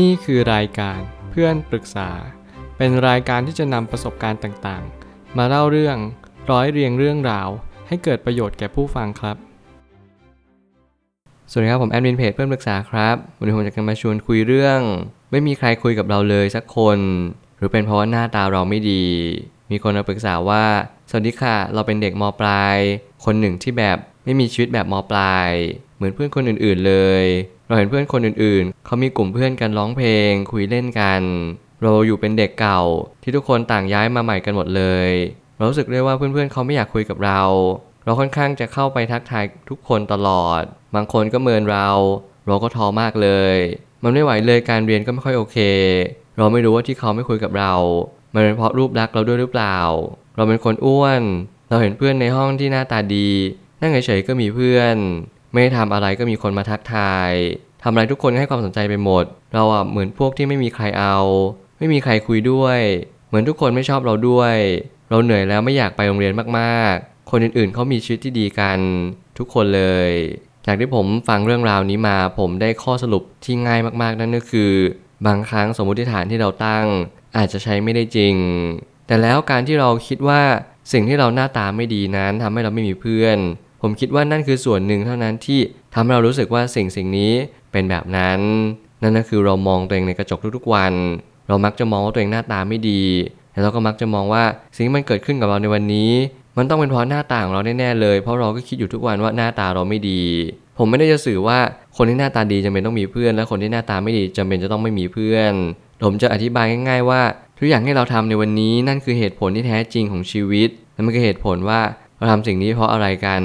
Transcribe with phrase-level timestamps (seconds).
[0.00, 2.10] นี่คือรายการเพื่อนปรึกษา
[2.76, 5.96] เป็นรายการที่จะนำประสบการณ์ต่างๆ มาเล่าเรื่อง
[6.50, 7.48] ร้อยเรียงเรื่องราว
[7.88, 9.36] ให้เกิดประโยชน์แก่ผู้ฟังครับ
[11.50, 14.80] สวัสดีครับผมแอดมินเพจเพื่อนปรึกษาครับวันนี้ผมจะมาชวนคุยเรื่อง
[15.30, 16.98] ไม่มีใครคุยกับเราเลยสักคน
[17.56, 19.04] หรือเป็นเพราะว่าหน้าตาเราไม่ดี
[19.70, 20.64] มีคนมาปรึกษาว่า
[21.10, 22.76] สวัสดีค่ะ เราเป็นเด็กมปลาย
[23.24, 25.50] คนหนึ่งที่แบบไม่มีชีวิตแบบมปลาย
[26.02, 27.24] เหมือนเพื่อนคนอื่นๆเลย
[27.66, 31.22] เราเห็นเพื่อนคนอื่นๆ เขามีกลุ่มเพื่อนกันร้องเพลง คุยเล่นกัน
[31.82, 32.80] เราอยู่เป็นเด็กเก่า
[33.22, 35.10] ที่ทุกคนต่างย้ายมาใหม่กันหมดเลย
[35.56, 37.40] เรารู้สึกได้ว่าเพื่อนๆเขาไม่อยากคุยกับเรา
[38.04, 40.62] เราค่อนข้างจะเข้าไปทักทายทุกคนตลอด
[40.94, 41.88] บางคนก็เมินเรา
[42.46, 43.56] เราก็ท้อมากเลย
[44.02, 45.58] มันไม่ไหวเลยการเรียนก็ไม่ค่อยโอเค
[46.38, 47.74] เราไม่รู้ว่าที่เขาไม่คุยกับเรา
[48.34, 49.78] มันเป็นเพราะรูปลักษณ์เราด้วยหรือเปล่า
[50.36, 51.22] เราเป็นคนอ้วน
[51.68, 53.30] เราเห็นเพื่อนในห้องที่หน้าตาดี
[53.80, 54.96] นั่งเฉยๆก็มีเพื่อน
[55.52, 57.32] ไม่ได้ทำอะไรก็มีคนมาทักทาย
[57.82, 59.24] ทำอะไรทุกคนให้ความสนใจไปหมด
[59.54, 61.18] เราอะเหมือนพวกที่ไม่มีใครเอา
[61.78, 62.80] ไม่มีใครคุยด้วย
[63.28, 64.56] เหมือนทุกคนไม่ชอบเราด้วย
[65.10, 68.78] เราเหนื่อยแล้วไม่อยากไปโรงเรียนมากๆ คนอื่นๆเขามีชีวิตที่ดีกัน
[69.38, 70.10] ทุกคนเลย
[70.66, 74.72] จากที่ผมฟังเรื่องราวนี้มา ผมได้ข้อสรุปที่ง่ายมากๆนั่นก็คือ
[75.26, 76.86] บางครั้งสมมติฐานที่เราตั้ง
[77.36, 78.34] อาจจะใช้ไม่ได้จริง
[79.06, 80.42] แต่แล้วการที่เราคิดว่า
[80.92, 83.38] สิ่งที่เราหน้าตาไม่ดีนั้นทำให้เราไม่มีเพื่อน
[83.82, 85.60] ผมคิดว่านั่นคือส่วนหนึ่งเท่านั้นที่
[85.94, 87.32] ทำให้เรารู้สึกว่าสิ่งสิ่งนี้
[87.72, 88.38] เป็นแบบนั้น
[89.02, 90.92] นั่นก็คือเรามองตัวเองในกระจกทุกๆวัน
[91.48, 93.02] เรามักจะมองว่าตัวเองหน้าตาไม่ดี
[93.52, 94.44] แล้วเราก็มักจะมองว่า
[94.74, 96.10] สิ่งที่มันเกิดขึ้นกับเราในวันนี้
[96.56, 100.22] มันต้องเป็นเพราะหน้าตาของเราแน่ๆเลย เพราะเราก็คิดอยู่ทุกวันว่าหน้าตาเราไม่ดี
[100.78, 101.58] ผมไม่ได้จะสื่อว่า
[101.96, 105.52] คนที่หน้าตาดีจำเป็นต้องมีเพื่อน และคนที่หน้าตาไม่ดีจำเป็นจะต้องไม่มีเพื่อน
[106.04, 107.22] ผมจะอธิบายง่าย ๆ ว่า
[107.58, 111.80] ทุกอย่างที่เราทำในวันนี้นั่นคือเหตุผลที่แท้จริงของชีวิตและมันคือเหตุผลว่า
[112.22, 113.42] เราทำสิ่งนี้เพราะอะไรกัน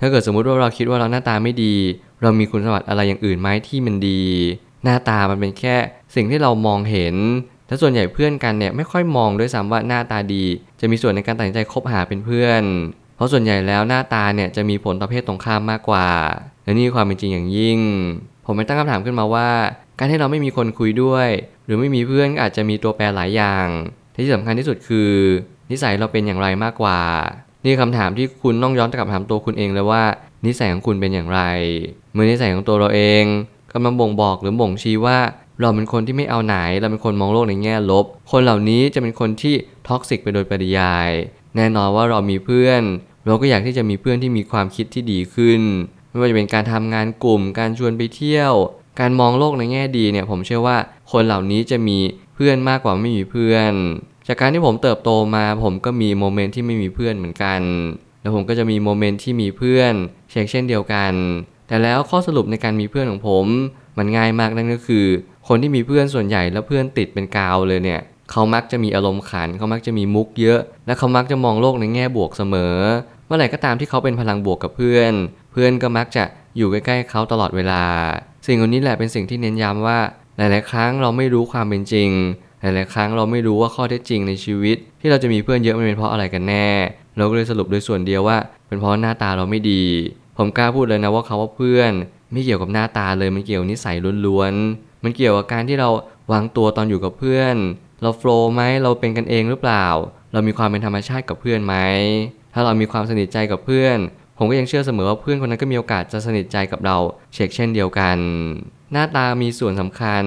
[0.00, 1.74] ถ้าเกิดสมมุติว่าเราคิดว่าเราหน้าตาไม่ดี
[2.22, 4.22] เรามีคุณสมบัติอะไรอย่างอื่นไหมที่มันดี
[4.84, 5.76] หน้าตามันเป็นแค่
[6.14, 7.16] สิ่งที่เรามองเห็น
[7.66, 10.44] และส่วนใหญ่เพื่อนกันเนี่ยไม่ค่อยมองด้วยซ้ำว่าหน้าตาดี
[10.80, 12.62] จะมีส่วนในการตัดสินใจคบหาเป็นเพื่อน
[13.16, 16.08] เพราะส่วนใหญ่แล้วหน้าตาเนี่ยจะมีผลต่อเพศตรงข้ามมากกว่า
[16.64, 17.78] และนี่ความเป็นจริงอย่างยิ่ง
[18.46, 19.50] ผมไม่ตั้งคำถามขึ้นมาว่า
[19.98, 21.28] การที่เราไม่มีคนคุยด้วย
[21.64, 23.66] หรือไม่มีเพื่อนอาจจะมีตัวแปรหลายอย่าง
[24.16, 25.10] ที่สำคัญที่สุดคือ
[25.70, 27.00] นิสัยเราเป็นอย่างไรมากกว่า
[27.64, 30.04] นี่คำถามที่คุณต้องย้อนกลับถามตัวคุณเองเลยว่า
[30.46, 31.40] นิสัยของคุณเป็นอย่างไร
[32.12, 33.24] เมื่อนิสัยของตัวเราเอง
[33.72, 35.18] กำลังบ่งบอกหรือบ่งชี้ว่า
[35.60, 39.54] เราเป็นคนที่ไม่เอาไหน เราเป็นคนมองโลกในแง่ลบ คนเหล่านี้จะเป็นคนที่
[39.88, 41.10] ท็อกซิกไปโดยปริยาย
[41.56, 42.82] แน่นอนว่าเรามีเพื่อน
[43.26, 45.60] เราก็อยากที่จะมีเพื่อนที่มีความคิดที่ดีขึ้น
[46.08, 48.52] ไม่ว่าจะเป็นการทำงานกลุ่ม การชวนไปเที่ยว
[49.00, 50.76] การมองโลกในแง่ดีเนี่ยผมเชื่อว่า
[51.12, 51.98] คนเหล่านี้จะมี
[52.34, 53.72] เพื่อนมากกว่าไม่มีเพื่อน
[54.32, 57.60] จากการที่ผมเติบโตมาผมก็มีโมเมนต์ที่ไม่มีเพื่อนเหมือนกัน
[58.22, 59.94] แล้วผมก็จะมีโมเมนต์ที่มีเพื่อน
[60.30, 61.12] เช่นเช่นเดียวกัน
[61.68, 63.46] แต่แล้วข้อสรุปในการมีเพื่อนของผม
[63.98, 65.06] มันง่ายมากนั่นก็คือ
[65.48, 68.00] คนที่มีเพื่อนส่วนใหญ่แล้วเพื่อนติดเป็นกาวเลยเนี่ย
[68.30, 72.76] เขามักจะมีอารมณ์ขัน เขามักจะมีมุกเยอะ และเขามักจะมองโลกในแง่บวกเสมอ
[73.26, 75.12] เมื่อไหร่ก็ตามที่เขาเป็นพลังบวกกับเพื่อน
[75.52, 76.24] เพื่อนก็มักจะ
[76.56, 77.82] อยู่ใกล้ๆเขาตลอดเวลา
[78.46, 79.98] สิ่งเหล่านี้แหละเป็นสิ่งที่เน้นย้ำว่า
[80.36, 82.10] หลาย ๆ ครั้งเราไม่รู้ความเป็นจริง
[82.62, 86.68] หลายๆครั้งเราไม่รู้ว่าข้อเท็จจริงในชีวิต ที่เราจะมีเพื่อนเยอะมันเป็นเพราะอะไรกันแน่
[87.16, 88.36] เราก็เลยสรุปโดยส่วนเดียวว่า
[88.68, 89.84] เป็นเพราะหน้าตาเราไม่ดี
[90.36, 91.92] ผมกล้าพูดเลยนะว่าเขาว่าเพื่อน
[92.32, 93.96] ไม่เกี่ยวกับหน้าตาเลยมันเกี่ยวนิสัย
[94.26, 95.88] ล้วนๆมันเกี่ยวกับการที่เรา
[96.32, 97.56] วางตัวตอนอยู่กับเพื่อน
[98.02, 99.86] เราโฟล์ไหมเราเป็นกันเองหรือเปล่า
[100.32, 101.74] เรามีความเป็นธรรมชาติกับเพื่อนไหม
[102.54, 103.98] ถ้าเรามีความสนิทใจกับเพื่อน
[104.38, 106.96] ผมก็ยังเชื่อเสมอว่าเพื่อนคนนั้นก็มีโอกาสจะสนิทใจกับเรา
[107.34, 108.18] เช็คเช่นเดียวกัน
[108.92, 110.24] หน้าตามีส่วนสำคัญ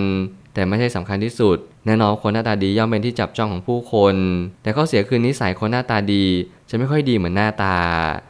[0.56, 4.16] แต่ไม่ใช่สำคัญที่สุด แน่นอนคนหน้าตาดีย่อมเป็นที่จับจ้องของผู้คน
[4.64, 6.26] แต่ข้อเสียคือนิสัยคนหน้าตาดี
[6.70, 7.76] จะไม่ค่อยดีเหมือนหน้าตา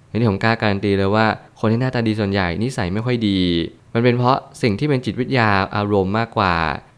[0.09, 1.25] ในที่ผมกล้าการันตีเลยว่า
[1.59, 3.39] คนที่หน้าตาดีส่วนใหญ่นิสัยไม่ค่อยดี
[3.93, 6.55] มันเป็นเพราะสิ่งที่เป็นจิตวิทยาอารมณ์มากกว่า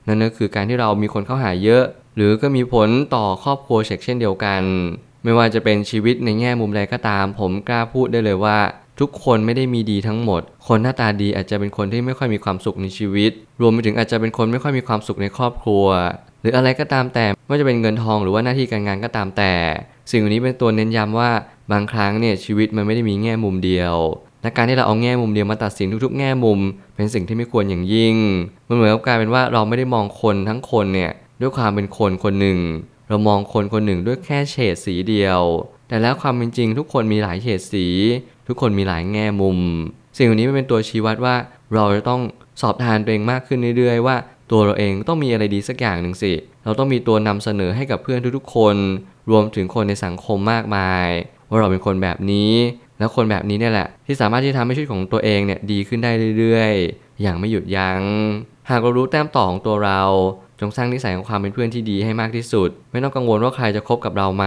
[0.07, 1.83] นั่นก็คือการที่เรามีคนเข้าหาเยอะ
[2.15, 4.61] หรือก็มีผลต่อครอบครัวเช่นเดียวกัน
[5.23, 8.57] ไม่ว่าจะเป็นชีวิตในแง่มุมใดก็ตาม ผมกล้าพูดได้เลยว่า
[9.00, 13.31] ทุกคนไม่ได้มีดีทั้งหมด คนหน้าตาดีอาจจะเป็นคนที่ไม่ค่อยมีความสุขในชีวิต
[13.62, 15.86] รวมไปถึงอาจจะเป็นคนไม่ค่อยมีความสุขในครอบครัว
[16.42, 19.54] หรืออะไรก็ตามแต่ไม่ว่าจะเป็นเงินทองหรือว่าหน้าที่การงานก็ตามแต่
[20.12, 21.31] สิ่งนี้เป็นตัวเน้นย้ำว่า
[21.71, 23.95] บางครั้งเนี่ยชีวิตมันไม่ได้มีแง่มุมเดียว
[24.42, 26.60] และการที่เราเอาแง่มุมเดียวมาตัดสินทุกๆ แง่มุม
[26.95, 28.16] เป็นสิ่งที่ไม่ควรอย่างยิ่ง
[28.68, 31.12] มันเหมือนกับกลายเป็นว่าเราไม่ได้มองคนทั้งคนเนี่ย
[31.42, 32.60] ด้วยความเป็นคนคนหนึ่ง
[33.10, 35.42] เรามองคนคนหนึ่งด้วยแค่เฉดสีเดียว
[35.88, 37.88] แต่แล้วความเป็นจริงทุกคนมีหลายเฉดสี
[38.48, 39.57] ทุกคนมีหลายแง่มุม
[40.18, 41.36] สิ่งเหล่านี้มันเป็นตัวชี้วัดว่า
[41.74, 42.22] เราจะต้อง
[42.62, 44.16] สอบทานตัวเองมากขึ้นเรื่อยๆว่า
[44.51, 46.31] ตัวเราเองต้องมีอะไรดีสักอย่างหนึ่งสิ
[46.63, 48.75] เราต้องมีตัวนำเสนอให้กับเพื่อนทุกๆคน
[49.30, 51.07] รวมถึงคนในสังคมมากมาย
[51.50, 52.54] ว่าเราเป็นคนแบบนี้
[53.00, 58.01] แล้วคนแบบนี้เนี่ยแหละ ที่สามารถที่ทำให้ชีวิตของตัวเองเนี่ยดีขึ้นได้เรื่อยๆ อย่างไม่หยุดยัง้ง
[58.69, 60.01] หากเรารู้แต้มต่อของตัวเรา
[60.60, 64.45] จงสร้างนิสัยของความเป็นเพื่อนที่ดีให้มากที่สุด ไม่ต้องกังวลว่าใครจะคบกับเราไหม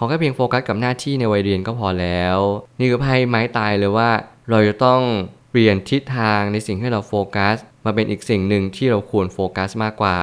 [0.00, 2.38] ขอแค่เพียงโฟกัสกับหน้าที่ในวัยเรียนก็พอแล้ว
[2.78, 4.10] นี่คือไพ่ไม้ตายเลยว่า
[4.50, 5.00] เราจะต้อง
[5.50, 10.18] เปลี่ยนทิศทางในสิ่งที่เราโฟกัส มาเป็นอีกสิ่งหนึ่งที่เราควรโฟกัสมากกว่า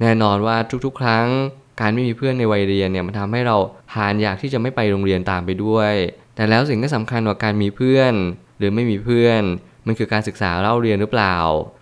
[0.00, 1.26] แน่นอนว่าทุกๆ ครั้ง
[1.80, 3.56] การไม่มีเพื่อนในวัยเรียนเนี่ยมันทำให้เรา
[3.92, 5.94] ผ่านอยากที่จะไม่ไปโรงเรียนตามไปด้วย
[6.36, 8.12] แต่แล้วสิ่งที่สำคัญกว่าการมีเพื่อน
[8.58, 9.42] หรือไม่มีเพื่อน
[9.86, 11.36] มันคือการศึกษาเล่าเรียนหรือเปล่า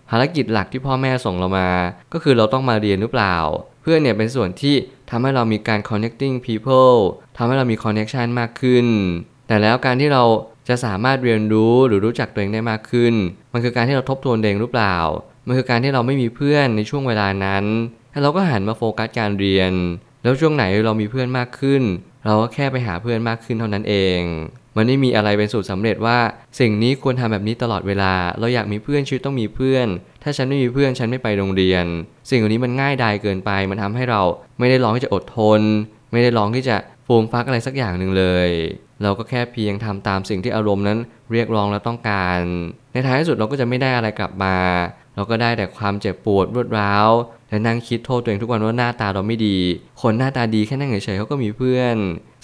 [0.09, 1.69] ภารกิจหลักที่พ่อแม่ส่งเรามา
[2.13, 3.35] ก็คือเราต้องมาเรียนหรือเปล่า
[3.81, 4.75] เพื่อนเนี่ยเป็นส่วนที่
[5.09, 6.97] ทำให้เรามีการ connecting people
[7.37, 8.87] ทำให้เรามี connection มากขึ้น
[9.47, 10.23] แต่แล้วการที่เรา
[10.69, 13.13] จะสามารถเรียนรู้หรือรู้จักตัวเองได้มากขึ้น
[13.53, 14.97] มันคือการที่เราทบทวนเองหรือเปล่า
[15.47, 17.65] มันคือการที่เราไม่มีเพื่อนในช่วงเวลานั้น
[18.11, 19.71] แล้วเราก็หันมาโฟกัสการเรียน
[20.23, 21.83] แล้วช่วงไหนเรามีเพื่อนมากขึ้น
[22.25, 24.19] เราก็แค่ไปหาเพื่อนมากขึ้นเท่านั้นเอง
[24.77, 26.17] มันไม่มีอะไรเป็นสูตรสำเร็จว่า
[26.59, 29.87] สิ่งนี้ควรทำแบบนี้ตลอดเวลา เราอยากมีเพื่อนชีวิตต้องมีเพื่อน
[30.23, 31.85] ถ้าฉันไม่มีเพื่อนฉันไม่ไปโรงเรียน
[32.29, 34.21] สิ่งเหล่านี้มันง่ายดายเกินไป มันทำให้เรา
[34.59, 35.61] ไม่ได้ลองที่จะอดทน
[36.11, 36.75] ไม่ได้ลองที่จะ
[37.05, 38.49] ฟูมฟักอะไรสักอย่างหนึ่งเลย
[39.03, 40.97] เราก็แค่เพียงทำตามสิ่งที่อารมณ์นั้น
[41.31, 42.39] เรียกร้องและต้องการ
[42.93, 44.55] ในท้ายที่สุดเราก็จะไม่ได้อะไรกลับมา
[45.15, 47.09] เราก็ได้แต่ความเจ็บปวดรวดร้าว
[47.49, 49.57] และนั่งคิดโทษตัวเองทุกวันว่าหน้าตาเราไม่ดี
[50.01, 51.95] คนหน้าตาดีแค่นั่งเฉยๆเขาก็มีเพื่อน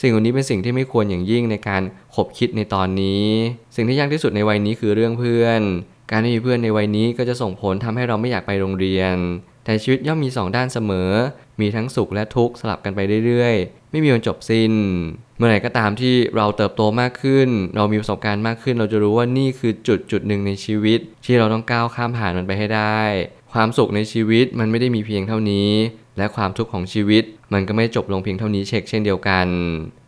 [0.02, 1.82] สิ่งเหล่านี้เป็นสิ่งที่ไม่ควรอย่างยิ่งในการ
[2.16, 3.26] ขบคิดในตอนนี้
[3.76, 5.62] สิ่งที่ยากที่สุดในวัยนี้คือเรื่องเพื่อน
[6.12, 9.16] การไม่มีเพื่อนในวัยนี้ก็จะส่งผลทำให้เราไม่อยากไปโรงเรียน
[9.66, 11.12] แต่ชีวิตย่อมมีสองด้านเสมอ
[11.62, 14.74] มีทั้งสุขและทุกข์สลับกันไปเรื่อยๆ ไม่มีวันจบสิ้น
[15.38, 23.00] เมื่อไหร่ก็ตามที่เราเติบโตมากขึ้น เรามีประสบการณ์มากขึ้น เราจะรู้ว่านี่คือจุดจุดหนึ่งในชีวิต ที่เราต้องก้าวข้ามผ่านมันไปให้ได้
[23.54, 25.72] ความสุขในชีวิตมันไม่ได้มีเพียงเท่านี้
[26.18, 27.24] และความทุกข์ของชีวิต
[27.54, 29.48] มันก็ไม่จบลงเพียงเท่านี้เช็คเช่นเดียวกัน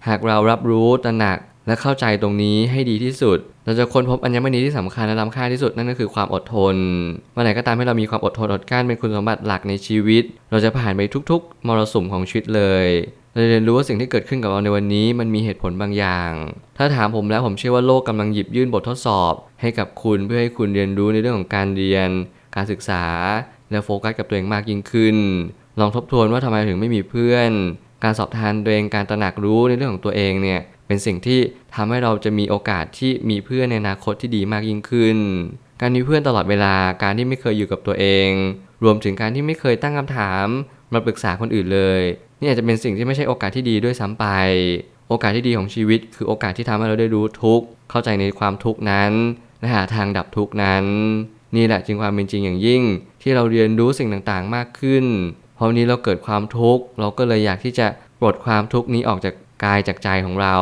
[0.08, 1.40] หากเรารับรู้ตระหนัก
[1.72, 6.76] และเข้าใจตรงนี้ให้ดีที่สุด เราจะค้นพบอัญมณีที่สำคัญและล้ำค่าที่สุดนั่นก็คือความอดทน
[7.34, 11.02] เมื่อไหร่ก็ตามให้เรามีความอดทนอดกลั้นเป็นคุณสมบัติหลักในชีวิต เราจะผ่านไป
[11.32, 12.88] ทุกๆ มรสุมของชีวิตเลย
[13.32, 16.32] เราเรียนรู้ว่าสิ่งที่เกิดขึ้นกับเราในวันนี้มันมีเหตุผลบางอย่าง
[16.78, 22.10] ถ้าถามผมแล้วผมเชื่อว่าโลกกำลังหยิบยื่นบททดสอบ ให้กับคุณเพื่อให้คุณเรียนรู้ในเรื่องของการเรียน
[22.56, 23.04] การศึกษา
[23.72, 25.18] และโฟกัสกับตัวเองมากยิ่งขึ้น
[25.80, 27.52] ลองทบทวนว่าทำไมถึงไม่มีเพื่อน
[28.04, 30.62] การสอบทานตัวเองการตระหนักรู้ในเรื่องของตัวเองเนี่ย
[30.92, 31.40] เป็นสิ่งที่
[31.76, 35.18] ทำให้เราจะมีโอกาสที่มีเพื่อนในอนาคตที่ดีมากยิ่งขึ้น
[35.82, 38.30] การมีเพื่อนตลอดเวลาการที่ไม่เคยอยู่กับตัวเอง
[38.84, 40.46] รวมถึงการที่ไม่เคยตั้งคำถาม
[40.94, 42.02] มาปรึกษาคนอื่นเลย
[42.40, 44.26] นี่อาจจะเป็นสิ่งที่ไม่ใช่โอกาสที่ดีด้วยซ้ำไป
[45.10, 49.12] โอกาสที่ดีของชีวิต คือโอกาสที่ทำให้เราได้รู้ทุกข์เข้าใจในความทุกข์นั้น
[49.60, 50.86] และหาทางดับทุกข์นั้น
[51.56, 52.84] นี่แหละจึงความเป็นจริงอย่างยิ่ง
[53.22, 55.06] ที่เราเรียนรู้สิ่งต่างๆมากขึ้น
[55.56, 57.88] เพราะนี้เราเกิดความทุกข์เราก็เลยอยากที่จะ
[58.20, 60.58] ปลดความทุกข์นี้ออกจาก กายจากใจของเรา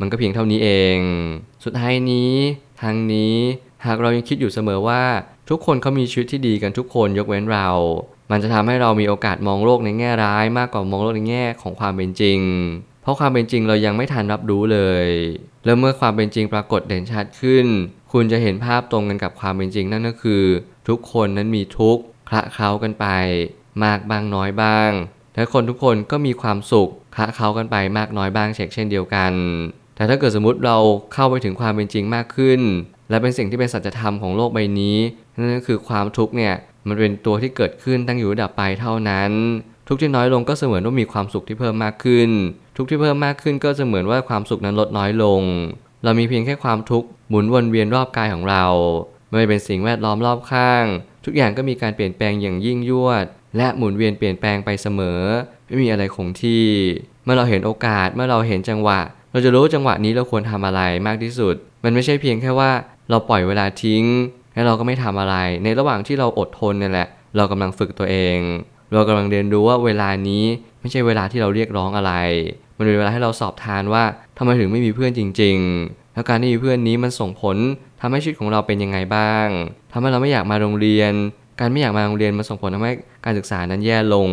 [0.00, 0.98] มันก็เพียงเท่านี้เอง
[1.64, 2.32] สุดท้ายนี้
[2.82, 3.36] ทางนี้
[3.86, 5.02] หากเรายังคิดอยู่เสมอว่า
[5.50, 7.68] ทุกคนเขามีชีวิตที่ดีกันทุกคนยกเว้นเรา
[8.30, 12.40] มันจะทำให้เรามีโอกาสมองโลกในแง่ร้ายมากกว่ามองโลกในแง่ของความเป็นจริง
[13.02, 15.08] เพราะความเป็นจริงเรายังไม่ทันรับรู้เลย
[15.64, 17.66] แล้วเมื่อความเป็นจริงปรากฏเด่นชัดขึ้น
[18.12, 20.44] คุณจะเห็นภาพตรงกันกับความเป็นจริงนั่นก็คือ
[20.88, 23.06] ทุกคนนั้นมีทุกข์คละเคล้ากันไป
[23.84, 24.90] มากบ้างน้อยบ้าง
[25.34, 29.32] และคนทุกคนก็มีความสุข คะเคล้ากันไปมากน้อยบ้างเช่นเช่นเดียวกัน
[29.96, 30.78] แต่ถ้าเกิดสมมติเรา
[31.12, 32.60] เข้าไปถึงความเป็นจริงมากขึ้น
[33.10, 34.96] และเป็นสิ่งที่เป็นสัจธรรมของโลกใบนี้
[35.38, 36.54] นั่นก็คือความทุกข์เนี่ย
[36.86, 39.30] มันเป็นตัวที่เกิดขึ้นตั้งอยู่ระดับไปเท่านั้น
[39.88, 42.30] ทุกที่น้อยลงก็เสมือนว่ามีความสุขที่เพิ่มมากขึ้น
[42.76, 45.42] ทุกที่เพิ่มมากขึ้นก็เสมือนว่าความสุขนั้นลดน้อยลง
[46.04, 48.64] เรามีเพียงแค่ความทุกข์หมุนวนเวียนรอบกายของเรา
[49.28, 50.84] ไม่เป็นสิ่งแวดล้อมรอบข้าง
[51.24, 55.20] ทุกอย่างก็มีการเปลี่ยนแปลงอย่างยิ่งยวด และหมุนเวียนเปลี่ยนแปลงไปเสมอ
[55.66, 56.64] ไม่มีอะไรคงที่
[57.24, 59.00] เมื่อเราเห็นโอกาสเมื่อเราเห็นจังหวะ
[59.32, 62.70] เราจะรู้จังหวะนี้เราควรทำอะไรมากที่สุด มันไม่ใช่เพียงแค่ว่า
[63.10, 64.04] เราปล่อยเวลาทิ้ง
[64.54, 68.38] แล้วเราก็ไม่ทำอะไร ในระหว่างที่เราอดทนนี่แหละ เรากำลังฝึกตัวเอง
[68.92, 70.44] เรากำลังเรียนรู้ว่าเวลานี้
[70.80, 72.12] ไม่ใช่เวลาที่เราเรียกร้องอะไร
[72.76, 74.04] มันเป็นเวลาให้เราสอบทานว่า
[74.38, 77.56] ทำไมถึงไม่มีเพื่อนจริง ๆ แล้วการที่มีเพื่อนนี้มันส่งผล
[78.00, 79.46] ทำให้ชีวิตของเราเป็นยังไงบ้าง
[79.92, 81.12] ทำให้เราไม่อยากมาโรงเรียน
[81.60, 82.92] การไม่อยากมาโรงเรียนมันส่งผลทำให้
[83.24, 84.28] การศึกษานั้นแย่ลง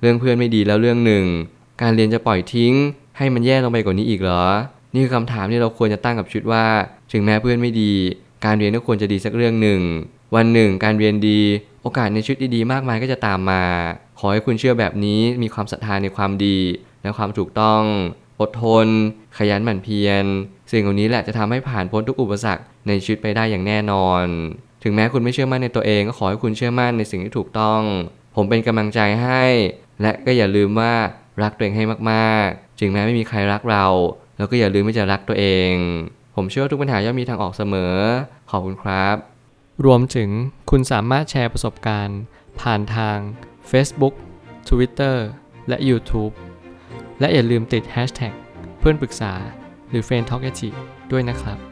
[0.00, 1.24] เรื่องเพื่อนไม่ดีแล้วเรื่องหนึ่ง
[1.82, 2.72] การเรียนจะปล่อยทิ้ง
[3.18, 4.44] ให้มันแย่ลงไปกว่านี้อีกเหรอ
[4.94, 6.64] นี่คือคำถามที่เราควรจะตั้งกับชีวิตว่า
[7.12, 7.92] ถึงแม้เพื่อนไม่ดี
[8.44, 9.80] การเรียนก็ควรจะดีสักเรื่องหนึ่ง
[10.36, 11.40] วันหนึ่ง การเรียนดี
[11.82, 13.62] โอกาสในชีวิตดีๆมากมายก็จะตามมา
[14.18, 16.58] ขอให้คุณเชื่อแบบนี้มีความศรัทธาในความดี
[17.02, 17.82] และความถูกต้อง
[18.40, 18.86] อดทน
[19.38, 20.24] ขยันหมั่นเพียร
[20.70, 24.24] สิ่งเหล่านี้แหละจะทำให้ผ่านพ้นทุกอุปสรรคในชีวิตไปได้อย่างแน่นอน
[24.82, 27.82] ถึงแม้คุณไม่เชื่อมั่นในตัวเองก็ขอให้คุณเชื่อมั่นในสิ่งที่ถูกต้อง
[28.36, 29.44] ผมเป็นกำลังใจให้
[30.02, 30.92] และก็อย่าลืมว่า
[31.42, 33.86] รักตัวเองให้มากๆ ถึงแม้ไม่มีใครรักเรา
[34.36, 35.72] แล้วก็อย่าลืมที่จะรักตัวเอง
[36.36, 37.94] ผมเชื่อว่าทุกปัญหาย่อมมีทางออกเสมอ
[38.50, 39.16] ขอบคุณครับ
[39.84, 40.30] รวมถึง
[40.70, 42.20] คุณสามารถแชร์ประสบการณ์
[42.60, 43.18] ผ่านทาง
[43.70, 44.14] Facebook
[44.68, 45.16] Twitter
[45.68, 46.32] และ YouTube
[47.20, 48.34] และอย่าลืมติด Hashtag
[48.78, 49.32] เพื่อนปรึกษา
[49.90, 50.42] หรือ f r ร e n d t a l k
[51.12, 51.71] ด้วยนะครับ